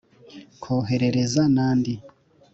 [0.63, 1.93] koherereza n’andi